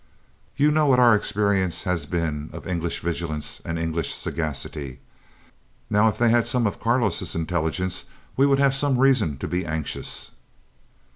[0.57, 4.97] "You know what our experience has been of English vigilance and English sagacity;
[5.91, 9.63] now, if they had some of Carlo's intelligence we would have some reason to be
[9.63, 10.31] anxious."